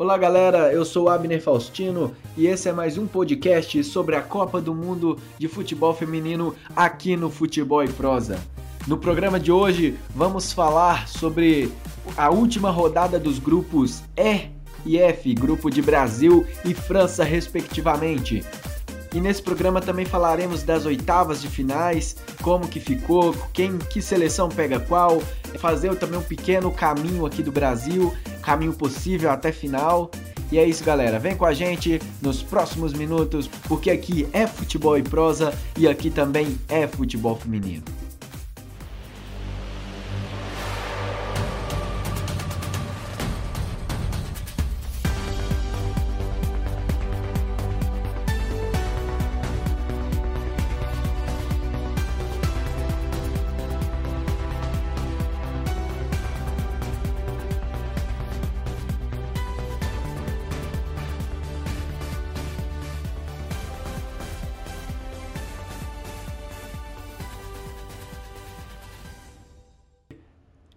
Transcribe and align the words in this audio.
Olá 0.00 0.16
galera, 0.16 0.72
eu 0.72 0.82
sou 0.82 1.10
Abner 1.10 1.42
Faustino 1.42 2.16
e 2.34 2.46
esse 2.46 2.70
é 2.70 2.72
mais 2.72 2.96
um 2.96 3.06
podcast 3.06 3.84
sobre 3.84 4.16
a 4.16 4.22
Copa 4.22 4.58
do 4.58 4.74
Mundo 4.74 5.18
de 5.38 5.46
Futebol 5.46 5.92
Feminino 5.92 6.54
aqui 6.74 7.18
no 7.18 7.28
Futebol 7.28 7.84
e 7.84 7.88
Prosa. 7.92 8.38
No 8.86 8.96
programa 8.96 9.38
de 9.38 9.52
hoje 9.52 9.98
vamos 10.14 10.54
falar 10.54 11.06
sobre 11.06 11.70
a 12.16 12.30
última 12.30 12.70
rodada 12.70 13.18
dos 13.18 13.38
grupos 13.38 14.02
E 14.16 14.48
e 14.86 14.96
F, 14.96 15.34
grupo 15.34 15.70
de 15.70 15.82
Brasil 15.82 16.46
e 16.64 16.72
França 16.72 17.22
respectivamente. 17.22 18.42
E 19.12 19.20
nesse 19.20 19.42
programa 19.42 19.82
também 19.82 20.06
falaremos 20.06 20.62
das 20.62 20.86
oitavas 20.86 21.42
de 21.42 21.48
finais, 21.48 22.16
como 22.40 22.68
que 22.68 22.80
ficou, 22.80 23.34
quem 23.52 23.76
que 23.76 24.00
seleção 24.00 24.48
pega 24.48 24.80
qual, 24.80 25.20
fazer 25.58 25.94
também 25.96 26.18
um 26.18 26.22
pequeno 26.22 26.70
caminho 26.70 27.26
aqui 27.26 27.42
do 27.42 27.52
Brasil, 27.52 28.14
caminho 28.42 28.72
possível 28.72 29.30
até 29.30 29.52
final. 29.52 30.10
E 30.52 30.58
é 30.58 30.64
isso, 30.64 30.82
galera. 30.82 31.18
Vem 31.18 31.36
com 31.36 31.46
a 31.46 31.54
gente 31.54 32.00
nos 32.20 32.42
próximos 32.42 32.92
minutos, 32.92 33.48
porque 33.68 33.90
aqui 33.90 34.28
é 34.32 34.46
futebol 34.46 34.98
e 34.98 35.02
prosa 35.02 35.54
e 35.78 35.86
aqui 35.86 36.10
também 36.10 36.58
é 36.68 36.86
futebol 36.88 37.36
feminino. 37.36 37.99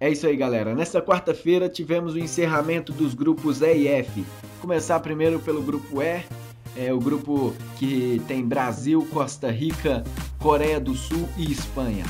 É 0.03 0.09
isso 0.09 0.27
aí, 0.27 0.35
galera. 0.35 0.75
Nesta 0.75 1.01
quarta-feira 1.01 1.69
tivemos 1.69 2.13
o 2.13 2.19
encerramento 2.19 2.91
dos 2.91 3.13
grupos 3.13 3.61
E 3.61 3.73
e 3.73 3.87
F. 3.87 4.25
Começar 4.59 4.99
primeiro 4.99 5.39
pelo 5.39 5.61
grupo 5.61 6.01
E, 6.01 6.25
é 6.75 6.91
o 6.91 6.99
grupo 6.99 7.53
que 7.77 8.21
tem 8.27 8.45
Brasil, 8.45 9.07
Costa 9.13 9.49
Rica, 9.49 10.03
Coreia 10.37 10.77
do 10.77 10.93
Sul 10.93 11.29
e 11.37 11.49
Espanha. 11.49 12.03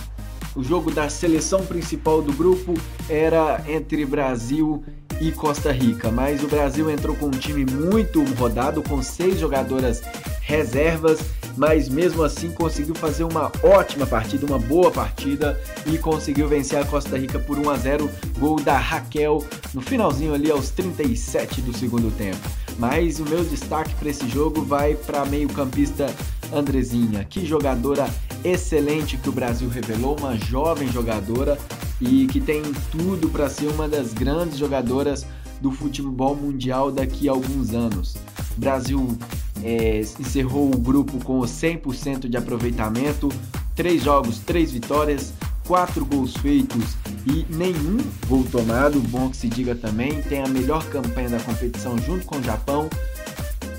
O 0.56 0.64
jogo 0.64 0.90
da 0.90 1.08
seleção 1.08 1.68
principal 1.68 2.20
do 2.20 2.34
grupo 2.34 2.74
era 3.08 3.64
entre 3.68 4.04
Brasil 4.08 4.84
e 5.22 5.32
Costa 5.32 5.72
Rica, 5.72 6.10
mas 6.10 6.44
o 6.44 6.48
Brasil 6.48 6.90
entrou 6.90 7.16
com 7.16 7.28
um 7.28 7.30
time 7.30 7.64
muito 7.64 8.24
rodado, 8.34 8.82
com 8.82 9.04
seis 9.04 9.40
jogadoras 9.40 10.02
reservas 10.42 11.20
mas 11.58 11.90
mesmo 11.90 12.24
assim 12.24 12.52
conseguiu 12.52 12.96
fazer 12.96 13.24
uma 13.24 13.52
ótima 13.64 14.06
partida, 14.06 14.46
uma 14.46 14.60
boa 14.60 14.92
partida 14.92 15.60
e 15.86 15.98
conseguiu 15.98 16.48
vencer 16.48 16.80
a 16.80 16.86
Costa 16.86 17.18
Rica 17.18 17.40
por 17.40 17.58
1 17.58 17.70
a 17.70 17.78
0, 17.78 18.10
gol 18.38 18.60
da 18.60 18.78
Raquel 18.78 19.46
no 19.74 19.82
finalzinho 19.82 20.34
ali 20.34 20.50
aos 20.50 20.70
37 20.72 21.62
do 21.62 21.78
segundo 21.78 22.12
tempo. 22.18 22.40
Mas 22.78 23.20
o 23.20 23.26
meu 23.26 23.44
destaque 23.44 23.94
para 23.96 24.10
esse 24.10 24.28
jogo 24.28 24.64
vai 24.64 24.96
para 24.96 25.26
meio-campista 25.26 26.08
Andrezinha, 26.52 27.24
que 27.24 27.46
jogadora 27.46 28.08
excelente 28.44 29.18
que 29.18 29.30
o 29.30 29.32
Brasil 29.32 29.70
revelou, 29.70 30.18
uma 30.20 30.36
jovem 30.36 30.88
jogadora 30.92 31.58
e 32.02 32.28
que 32.28 32.42
tem 32.42 32.62
tudo 32.92 33.30
para 33.30 33.50
ser 33.50 33.68
uma 33.68 33.88
das 33.88 34.14
grandes 34.14 34.58
jogadoras 34.58 35.26
do 35.62 35.72
futebol 35.72 36.36
mundial 36.36 36.92
daqui 36.92 37.30
a 37.30 37.32
alguns 37.32 37.74
anos. 37.74 38.18
Brasil 38.58 39.18
é, 39.64 40.02
encerrou 40.20 40.74
o 40.74 40.78
grupo 40.78 41.24
com 41.24 41.40
100% 41.40 42.28
de 42.28 42.38
aproveitamento, 42.38 43.30
três 43.76 44.04
jogos, 44.04 44.40
três 44.40 44.72
vitórias, 44.72 45.34
quatro 45.66 46.06
gols 46.06 46.36
feitos 46.38 46.96
e 47.26 47.46
nenhum 47.50 47.98
gol 48.28 48.44
tomado. 48.52 49.00
Bom 49.00 49.30
que 49.30 49.38
se 49.38 49.48
diga 49.48 49.74
também, 49.74 50.22
tem 50.24 50.42
a 50.42 50.48
melhor 50.48 50.84
campanha 50.90 51.30
da 51.30 51.40
competição 51.40 51.98
junto 51.98 52.26
com 52.26 52.38
o 52.38 52.44
Japão. 52.44 52.90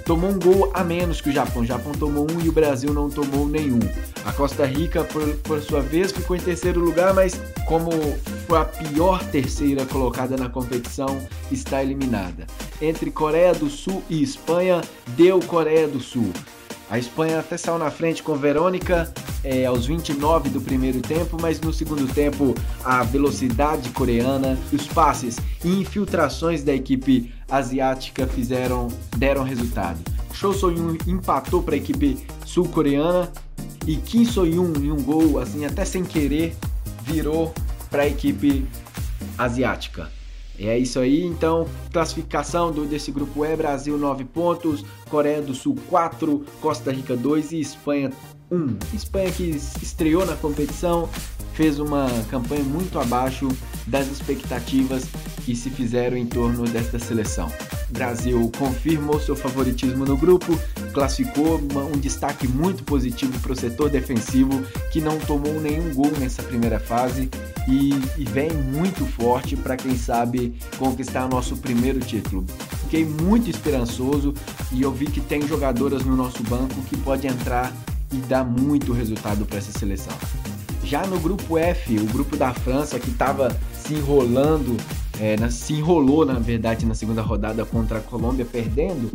Tomou 0.04 0.30
um 0.30 0.38
gol 0.38 0.70
a 0.74 0.84
menos 0.84 1.20
que 1.20 1.30
o 1.30 1.32
Japão. 1.32 1.62
O 1.62 1.66
Japão 1.66 1.92
tomou 1.92 2.26
um 2.30 2.40
e 2.40 2.48
o 2.48 2.52
Brasil 2.52 2.92
não 2.92 3.08
tomou 3.08 3.48
nenhum. 3.48 3.80
A 4.24 4.32
Costa 4.32 4.66
Rica, 4.66 5.02
por, 5.02 5.26
por 5.38 5.62
sua 5.62 5.80
vez, 5.80 6.12
ficou 6.12 6.36
em 6.36 6.40
terceiro 6.40 6.78
lugar, 6.80 7.14
mas 7.14 7.40
como 7.66 7.90
foi 8.46 8.58
a 8.58 8.64
pior 8.64 9.24
terceira 9.24 9.86
colocada 9.86 10.36
na 10.36 10.50
competição, 10.50 11.18
está 11.50 11.82
eliminada. 11.82 12.46
Entre 12.82 13.10
Coreia 13.10 13.54
do 13.54 13.70
Sul 13.70 14.02
e 14.10 14.22
Espanha, 14.22 14.82
deu 15.16 15.40
Coreia 15.40 15.88
do 15.88 16.00
Sul. 16.00 16.30
A 16.90 16.98
Espanha 16.98 17.40
até 17.40 17.56
saiu 17.56 17.78
na 17.78 17.90
frente 17.90 18.22
com 18.22 18.36
Verônica 18.36 19.10
é, 19.44 19.66
aos 19.66 19.86
29 19.86 20.48
do 20.48 20.60
primeiro 20.60 21.00
tempo, 21.00 21.36
mas 21.40 21.60
no 21.60 21.72
segundo 21.72 22.12
tempo 22.12 22.54
a 22.82 23.02
velocidade 23.04 23.90
coreana, 23.90 24.58
os 24.72 24.86
passes 24.88 25.36
e 25.62 25.68
infiltrações 25.68 26.64
da 26.64 26.74
equipe 26.74 27.32
asiática 27.48 28.26
fizeram 28.26 28.88
deram 29.16 29.44
resultado. 29.44 30.00
Cho 30.32 30.52
So-yun 30.52 30.96
empatou 31.06 31.62
para 31.62 31.74
a 31.74 31.78
equipe 31.78 32.26
sul-coreana 32.44 33.30
e 33.86 33.96
Kim 33.96 34.24
So-yun 34.24 34.72
em 34.80 34.90
um 34.90 35.02
gol 35.02 35.38
assim 35.38 35.64
até 35.64 35.84
sem 35.84 36.02
querer 36.04 36.56
virou 37.04 37.54
para 37.90 38.02
a 38.02 38.08
equipe 38.08 38.66
asiática. 39.38 40.10
É 40.58 40.78
isso 40.78 41.00
aí, 41.00 41.24
então, 41.24 41.66
classificação 41.92 42.70
do, 42.70 42.84
desse 42.84 43.10
grupo 43.10 43.44
é 43.44 43.56
Brasil 43.56 43.98
9 43.98 44.24
pontos, 44.24 44.84
Coreia 45.10 45.42
do 45.42 45.54
Sul 45.54 45.76
4, 45.88 46.44
Costa 46.60 46.92
Rica 46.92 47.16
2 47.16 47.52
e 47.52 47.60
Espanha 47.60 48.12
1. 48.50 48.76
Espanha 48.94 49.32
que 49.32 49.50
estreou 49.82 50.24
na 50.24 50.36
competição, 50.36 51.08
fez 51.54 51.80
uma 51.80 52.06
campanha 52.30 52.62
muito 52.62 52.98
abaixo 52.98 53.48
das 53.86 54.06
expectativas 54.06 55.04
que 55.44 55.56
se 55.56 55.70
fizeram 55.70 56.16
em 56.16 56.26
torno 56.26 56.64
desta 56.64 56.98
seleção. 56.98 57.50
Brasil 57.90 58.50
confirmou 58.58 59.20
seu 59.20 59.36
favoritismo 59.36 60.04
no 60.04 60.16
grupo, 60.16 60.58
classificou 60.92 61.60
um 61.92 61.98
destaque 61.98 62.46
muito 62.46 62.84
positivo 62.84 63.38
para 63.40 63.52
o 63.52 63.56
setor 63.56 63.90
defensivo, 63.90 64.62
que 64.90 65.00
não 65.00 65.18
tomou 65.18 65.60
nenhum 65.60 65.92
gol 65.94 66.12
nessa 66.18 66.42
primeira 66.42 66.78
fase 66.78 67.28
e, 67.68 67.90
e 68.18 68.24
vem 68.24 68.52
muito 68.52 69.04
forte 69.06 69.56
para 69.56 69.76
quem 69.76 69.96
sabe 69.96 70.54
conquistar 70.78 71.28
nosso 71.28 71.56
primeiro 71.56 72.00
título. 72.00 72.44
Fiquei 72.82 73.04
muito 73.04 73.50
esperançoso 73.50 74.34
e 74.72 74.82
eu 74.82 74.92
vi 74.92 75.06
que 75.06 75.20
tem 75.20 75.46
jogadoras 75.46 76.04
no 76.04 76.16
nosso 76.16 76.42
banco 76.44 76.80
que 76.82 76.96
pode 76.96 77.26
entrar 77.26 77.72
e 78.12 78.16
dar 78.18 78.44
muito 78.44 78.92
resultado 78.92 79.44
para 79.44 79.58
essa 79.58 79.76
seleção. 79.76 80.16
Já 80.84 81.06
no 81.06 81.18
grupo 81.18 81.56
F, 81.58 81.98
o 81.98 82.04
grupo 82.04 82.36
da 82.36 82.52
França 82.52 83.00
que 83.00 83.10
estava 83.10 83.56
se 83.72 83.94
enrolando, 83.94 84.76
é, 85.20 85.36
na, 85.36 85.50
se 85.50 85.74
enrolou 85.74 86.24
na 86.24 86.38
verdade 86.38 86.86
na 86.86 86.94
segunda 86.94 87.22
rodada 87.22 87.64
contra 87.64 87.98
a 87.98 88.00
Colômbia 88.00 88.44
perdendo, 88.44 89.10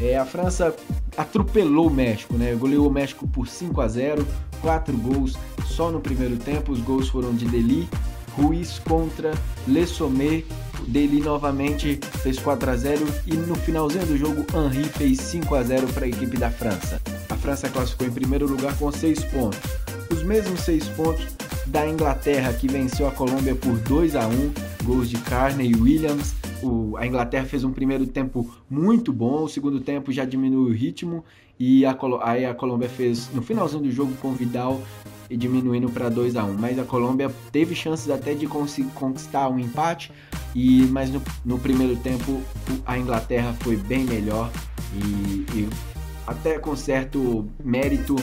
é, 0.00 0.16
a 0.16 0.24
França 0.24 0.74
atropelou 1.16 1.88
o 1.88 1.90
México, 1.90 2.34
né? 2.34 2.54
Goleou 2.54 2.88
o 2.88 2.90
México 2.90 3.28
por 3.28 3.46
5 3.46 3.80
a 3.80 3.88
0, 3.88 4.26
quatro 4.62 4.96
gols 4.96 5.36
só 5.66 5.90
no 5.90 6.00
primeiro 6.00 6.36
tempo. 6.36 6.72
Os 6.72 6.80
gols 6.80 7.08
foram 7.08 7.34
de 7.34 7.44
Deli, 7.46 7.88
Ruiz 8.32 8.78
contra 8.78 9.32
Le 9.66 9.86
Sommet. 9.86 10.46
Deli 10.88 11.20
novamente 11.20 12.00
fez 12.22 12.38
4 12.38 12.70
a 12.70 12.76
0 12.76 13.06
e 13.26 13.34
no 13.34 13.54
finalzinho 13.54 14.06
do 14.06 14.16
jogo 14.16 14.46
Henri 14.54 14.84
fez 14.84 15.20
5 15.20 15.54
a 15.54 15.62
0 15.62 15.86
para 15.88 16.06
a 16.06 16.08
equipe 16.08 16.38
da 16.38 16.50
França. 16.50 17.00
A 17.28 17.36
França 17.36 17.68
classificou 17.68 18.06
em 18.06 18.10
primeiro 18.10 18.48
lugar 18.48 18.74
com 18.78 18.90
6 18.90 19.24
pontos. 19.24 19.60
Os 20.10 20.22
mesmos 20.22 20.60
6 20.60 20.88
pontos 20.88 21.26
da 21.66 21.86
Inglaterra 21.86 22.52
que 22.54 22.66
venceu 22.66 23.06
a 23.06 23.10
Colômbia 23.10 23.54
por 23.54 23.76
2 23.80 24.16
a 24.16 24.26
1, 24.26 24.52
gols 24.90 25.08
de 25.08 25.18
Carney 25.18 25.70
e 25.70 25.76
Williams. 25.76 26.34
O, 26.60 26.96
a 26.96 27.06
Inglaterra 27.06 27.46
fez 27.46 27.62
um 27.62 27.72
primeiro 27.72 28.06
tempo 28.08 28.52
muito 28.68 29.12
bom, 29.12 29.44
o 29.44 29.48
segundo 29.48 29.80
tempo 29.80 30.10
já 30.10 30.24
diminuiu 30.24 30.68
o 30.68 30.72
ritmo 30.72 31.24
e 31.58 31.86
a, 31.86 31.96
aí 32.22 32.44
a 32.44 32.52
Colômbia 32.52 32.88
fez 32.88 33.30
no 33.32 33.40
finalzinho 33.40 33.84
do 33.84 33.90
jogo 33.92 34.12
com 34.20 34.32
Vidal 34.32 34.80
e 35.30 35.36
diminuindo 35.36 35.88
para 35.90 36.08
2 36.08 36.34
a 36.34 36.44
1 36.44 36.54
Mas 36.54 36.78
a 36.78 36.84
Colômbia 36.84 37.30
teve 37.52 37.74
chances 37.74 38.10
até 38.10 38.34
de 38.34 38.48
conquistar 38.48 39.48
um 39.48 39.60
empate, 39.60 40.10
e 40.56 40.82
mas 40.86 41.08
no, 41.08 41.22
no 41.44 41.56
primeiro 41.56 41.94
tempo 41.96 42.42
a 42.84 42.98
Inglaterra 42.98 43.54
foi 43.60 43.76
bem 43.76 44.04
melhor 44.04 44.50
e, 44.92 45.46
e 45.56 45.68
até 46.30 46.60
com 46.60 46.76
certo 46.76 47.44
mérito 47.62 48.14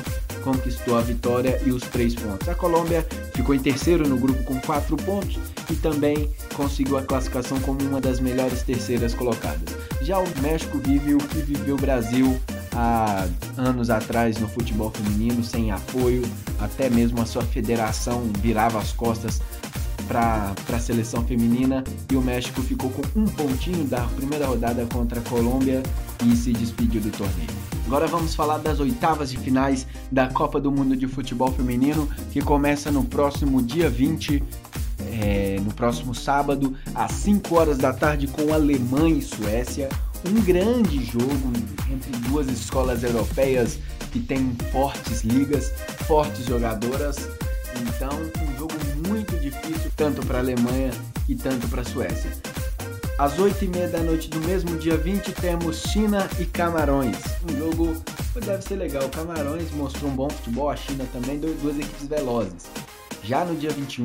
conquistou 0.41 0.97
a 0.97 1.01
vitória 1.01 1.61
e 1.65 1.71
os 1.71 1.83
três 1.83 2.15
pontos. 2.15 2.47
A 2.47 2.55
Colômbia 2.55 3.05
ficou 3.33 3.53
em 3.53 3.59
terceiro 3.59 4.07
no 4.07 4.17
grupo 4.17 4.41
com 4.43 4.59
quatro 4.61 4.95
pontos 4.95 5.37
e 5.69 5.75
também 5.75 6.31
conseguiu 6.55 6.97
a 6.97 7.03
classificação 7.03 7.59
como 7.59 7.81
uma 7.81 7.99
das 7.99 8.21
melhores 8.21 8.63
terceiras 8.63 9.13
colocadas. 9.13 9.75
Já 10.01 10.17
o 10.19 10.25
México 10.41 10.77
vive 10.77 11.15
o 11.15 11.17
que 11.17 11.39
viveu 11.39 11.75
o 11.75 11.77
Brasil 11.77 12.39
há 12.73 13.27
anos 13.57 13.89
atrás 13.89 14.37
no 14.37 14.47
futebol 14.47 14.89
feminino, 14.89 15.43
sem 15.43 15.71
apoio, 15.71 16.23
até 16.59 16.89
mesmo 16.89 17.21
a 17.21 17.25
sua 17.25 17.43
federação 17.43 18.23
virava 18.41 18.79
as 18.79 18.93
costas 18.93 19.41
para 20.07 20.53
a 20.73 20.79
seleção 20.79 21.25
feminina 21.25 21.83
e 22.09 22.15
o 22.15 22.21
México 22.21 22.61
ficou 22.61 22.89
com 22.89 23.01
um 23.19 23.25
pontinho 23.25 23.83
da 23.83 24.01
primeira 24.15 24.47
rodada 24.47 24.85
contra 24.85 25.19
a 25.19 25.23
Colômbia 25.23 25.83
e 26.25 26.33
se 26.37 26.53
despediu 26.53 27.01
do 27.01 27.11
torneio. 27.11 27.76
Agora 27.87 28.05
vamos 28.05 28.35
falar 28.35 28.57
das 28.57 28.81
oitavas 28.81 29.31
de 29.31 29.37
finais 29.37 29.87
da 30.11 30.27
Copa 30.27 30.59
do 30.59 30.69
Mundo 30.69 30.93
de 30.93 31.07
Futebol 31.07 31.49
Feminino, 31.53 32.05
que 32.33 32.41
começa 32.41 32.91
no 32.91 33.05
próximo 33.05 33.61
dia 33.61 33.89
20, 33.89 34.43
é, 35.13 35.57
no 35.63 35.73
próximo 35.73 36.13
sábado, 36.13 36.75
às 36.93 37.13
5 37.13 37.55
horas 37.55 37.77
da 37.77 37.93
tarde, 37.93 38.27
com 38.27 38.53
Alemanha 38.53 39.15
e 39.15 39.21
Suécia. 39.21 39.87
Um 40.27 40.41
grande 40.41 41.01
jogo 41.05 41.53
entre 41.89 42.11
duas 42.27 42.49
escolas 42.49 43.03
europeias 43.03 43.79
que 44.11 44.19
têm 44.19 44.53
fortes 44.69 45.23
ligas, 45.23 45.71
fortes 46.05 46.45
jogadoras. 46.45 47.29
Então, 47.79 48.09
um 48.43 48.57
jogo 48.57 48.73
muito 49.07 49.39
difícil 49.39 49.89
tanto 49.95 50.25
para 50.25 50.39
a 50.39 50.41
Alemanha 50.41 50.91
e 51.29 51.35
tanto 51.35 51.69
para 51.69 51.83
a 51.83 51.85
Suécia. 51.85 52.31
Às 53.17 53.35
8h30 53.35 53.89
da 53.89 53.99
noite 54.03 54.29
do 54.29 54.39
mesmo 54.41 54.77
dia 54.77 54.95
20 54.95 55.31
temos 55.31 55.81
China 55.81 56.29
e 56.39 56.45
Camarões. 56.45 57.17
Um 57.49 57.57
jogo 57.57 57.95
que 58.31 58.39
deve 58.39 58.61
ser 58.61 58.75
legal. 58.75 59.09
Camarões 59.09 59.71
mostrou 59.71 60.11
um 60.11 60.15
bom 60.15 60.29
futebol, 60.29 60.69
a 60.69 60.75
China 60.75 61.03
também, 61.11 61.39
duas 61.39 61.79
equipes 61.79 62.05
velozes. 62.07 62.67
Já 63.23 63.43
no 63.43 63.55
dia 63.55 63.71
21, 63.71 64.03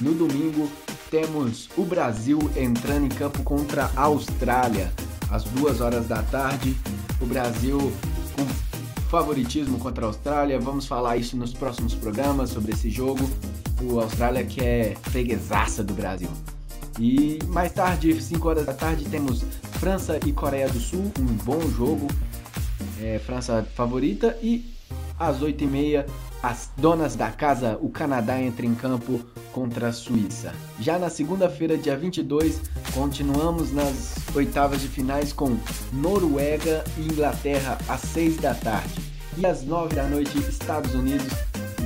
no 0.00 0.14
domingo, 0.14 0.66
temos 1.10 1.68
o 1.76 1.84
Brasil 1.84 2.38
entrando 2.56 3.04
em 3.04 3.10
campo 3.10 3.42
contra 3.42 3.90
a 3.94 4.04
Austrália. 4.04 4.90
Às 5.30 5.44
2 5.44 5.82
horas 5.82 6.08
da 6.08 6.22
tarde, 6.22 6.74
o 7.20 7.26
Brasil 7.26 7.92
com 8.34 8.46
favoritismo 9.10 9.78
contra 9.78 10.06
a 10.06 10.08
Austrália. 10.08 10.58
Vamos 10.58 10.86
falar 10.86 11.18
isso 11.18 11.36
nos 11.36 11.52
próximos 11.52 11.94
programas 11.94 12.48
sobre 12.48 12.72
esse 12.72 12.88
jogo. 12.88 13.28
O 13.82 14.00
Austrália 14.00 14.42
que 14.42 14.62
é 14.62 14.96
freguesaça 15.02 15.84
do 15.84 15.92
Brasil. 15.92 16.30
E 16.98 17.38
mais 17.46 17.72
tarde, 17.72 18.20
5 18.20 18.48
horas 18.48 18.66
da 18.66 18.74
tarde, 18.74 19.04
temos 19.04 19.44
França 19.78 20.18
e 20.26 20.32
Coreia 20.32 20.68
do 20.68 20.80
Sul, 20.80 21.12
um 21.18 21.24
bom 21.44 21.60
jogo. 21.70 22.08
É, 23.00 23.20
França 23.24 23.64
favorita. 23.74 24.36
E 24.42 24.74
às 25.18 25.40
8h30, 25.40 26.04
as 26.42 26.70
donas 26.76 27.14
da 27.14 27.30
casa, 27.30 27.78
o 27.80 27.88
Canadá 27.88 28.40
entra 28.40 28.66
em 28.66 28.74
campo 28.74 29.20
contra 29.52 29.88
a 29.88 29.92
Suíça. 29.92 30.52
Já 30.80 30.98
na 30.98 31.08
segunda-feira, 31.08 31.76
dia 31.76 31.96
22, 31.96 32.60
continuamos 32.92 33.72
nas 33.72 34.14
oitavas 34.34 34.80
de 34.80 34.88
finais 34.88 35.32
com 35.32 35.56
Noruega 35.92 36.84
e 36.96 37.02
Inglaterra 37.02 37.78
às 37.88 38.00
6 38.00 38.38
da 38.38 38.54
tarde. 38.54 39.00
E 39.36 39.46
às 39.46 39.62
9 39.62 39.94
da 39.94 40.04
noite, 40.04 40.36
Estados 40.38 40.94
Unidos 40.94 41.28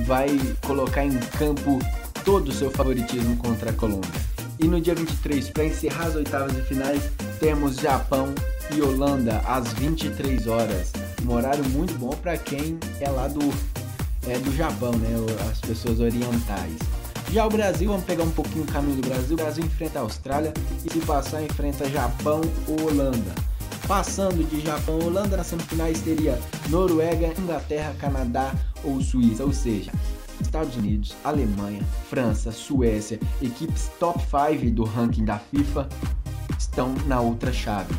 vai 0.05 0.27
colocar 0.65 1.05
em 1.05 1.17
campo 1.37 1.77
todo 2.25 2.49
o 2.49 2.51
seu 2.51 2.71
favoritismo 2.71 3.37
contra 3.37 3.69
a 3.69 3.73
Colômbia. 3.73 4.32
E 4.63 4.67
no 4.69 4.79
dia 4.79 4.95
23, 4.95 5.49
para 5.49 5.65
encerrar 5.65 6.05
as 6.05 6.15
oitavas 6.15 6.55
de 6.55 6.61
finais, 6.61 7.11
temos 7.37 7.75
Japão 7.75 8.33
e 8.73 8.81
Holanda 8.81 9.39
às 9.45 9.73
23 9.73 10.47
horas. 10.47 10.93
Um 11.21 11.33
horário 11.33 11.65
muito 11.71 11.93
bom 11.99 12.11
para 12.11 12.37
quem 12.37 12.79
é 13.01 13.09
lá 13.09 13.27
do, 13.27 13.41
é, 14.25 14.39
do 14.39 14.55
Japão, 14.55 14.93
né? 14.93 15.09
As 15.51 15.59
pessoas 15.59 15.99
orientais. 15.99 16.77
Já 17.29 17.45
o 17.45 17.49
Brasil, 17.49 17.89
vamos 17.89 18.05
pegar 18.05 18.23
um 18.23 18.31
pouquinho 18.31 18.63
o 18.63 18.67
caminho 18.71 19.01
do 19.01 19.05
Brasil. 19.09 19.33
O 19.33 19.41
Brasil 19.41 19.65
enfrenta 19.65 19.99
a 19.99 20.03
Austrália 20.03 20.53
e 20.85 20.89
se 20.89 20.99
passar 20.99 21.43
enfrenta 21.43 21.89
Japão 21.89 22.39
ou 22.65 22.87
Holanda. 22.87 23.35
Passando 23.85 24.47
de 24.49 24.61
Japão 24.61 24.97
Holanda 24.97 25.35
nas 25.35 25.47
semifinais 25.47 25.99
teria 25.99 26.39
Noruega, 26.69 27.33
Inglaterra, 27.37 27.93
Canadá 27.99 28.55
ou 28.81 29.01
Suíça, 29.01 29.43
ou 29.43 29.51
seja, 29.51 29.91
Estados 30.47 30.75
Unidos, 30.75 31.15
Alemanha, 31.23 31.81
França, 32.09 32.51
Suécia, 32.51 33.19
equipes 33.41 33.89
top 33.99 34.19
5 34.19 34.71
do 34.71 34.83
ranking 34.83 35.25
da 35.25 35.39
FIFA 35.39 35.87
estão 36.57 36.93
na 37.07 37.19
outra 37.19 37.51
chave. 37.51 37.93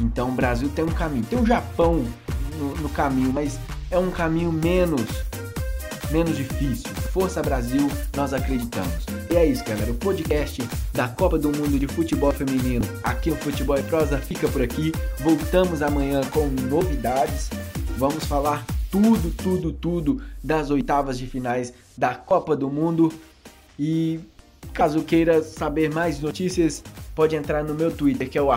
Então 0.00 0.30
o 0.30 0.32
Brasil 0.32 0.68
tem 0.74 0.84
um 0.84 0.92
caminho, 0.92 1.24
tem 1.24 1.38
o 1.38 1.46
Japão 1.46 2.04
no, 2.58 2.74
no 2.76 2.88
caminho, 2.88 3.32
mas 3.32 3.58
é 3.90 3.98
um 3.98 4.10
caminho 4.10 4.52
menos 4.52 5.06
menos 6.10 6.36
difícil. 6.36 6.90
Força 7.12 7.42
Brasil, 7.42 7.88
nós 8.16 8.32
acreditamos. 8.32 9.06
E 9.30 9.36
é 9.36 9.46
isso, 9.46 9.64
galera. 9.64 9.90
O 9.90 9.94
podcast 9.94 10.68
da 10.92 11.08
Copa 11.08 11.38
do 11.38 11.48
Mundo 11.48 11.78
de 11.78 11.86
Futebol 11.86 12.32
Feminino, 12.32 12.84
aqui 13.02 13.30
no 13.30 13.36
Futebol 13.36 13.78
e 13.78 13.82
Prosa, 13.84 14.18
fica 14.18 14.48
por 14.48 14.62
aqui. 14.62 14.92
Voltamos 15.20 15.82
amanhã 15.82 16.20
com 16.32 16.48
novidades. 16.68 17.48
Vamos 17.96 18.24
falar 18.24 18.64
tudo, 18.90 19.30
tudo, 19.30 19.72
tudo 19.72 20.22
das 20.42 20.70
oitavas 20.70 21.18
de 21.18 21.26
finais 21.26 21.72
da 21.96 22.14
Copa 22.14 22.56
do 22.56 22.68
Mundo. 22.68 23.12
E 23.78 24.20
caso 24.72 25.02
queira 25.02 25.42
saber 25.42 25.92
mais 25.92 26.20
notícias, 26.20 26.82
pode 27.14 27.36
entrar 27.36 27.64
no 27.64 27.74
meu 27.74 27.90
Twitter, 27.90 28.28
que 28.28 28.36
é 28.36 28.42
o 28.42 28.50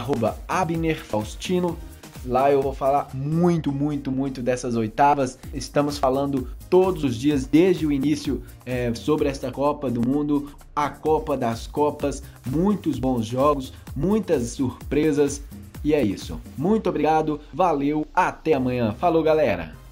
abnerfaustino. 0.48 1.78
Lá 2.26 2.50
eu 2.50 2.62
vou 2.62 2.74
falar 2.74 3.10
muito, 3.14 3.72
muito, 3.72 4.10
muito 4.12 4.42
dessas 4.42 4.76
oitavas. 4.76 5.38
Estamos 5.54 5.98
falando 5.98 6.48
todos 6.70 7.04
os 7.04 7.18
dias, 7.18 7.46
desde 7.46 7.86
o 7.86 7.92
início, 7.92 8.42
é, 8.66 8.94
sobre 8.96 9.28
esta 9.28 9.52
Copa 9.52 9.92
do 9.92 10.02
Mundo, 10.02 10.52
a 10.74 10.90
Copa 10.90 11.36
das 11.36 11.68
Copas. 11.68 12.24
Muitos 12.46 12.98
bons 12.98 13.26
jogos, 13.26 13.74
muitas 13.94 14.52
surpresas. 14.52 15.42
E 15.84 15.94
é 15.94 16.02
isso. 16.02 16.40
Muito 16.58 16.88
obrigado, 16.88 17.42
valeu, 17.54 18.08
até 18.16 18.54
amanhã. 18.54 18.94
Falou, 18.94 19.22
galera! 19.22 19.83